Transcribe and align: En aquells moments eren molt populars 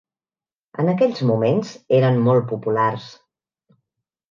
En 0.83 0.89
aquells 0.93 1.21
moments 1.33 1.75
eren 1.99 2.19
molt 2.31 2.49
populars 2.55 3.07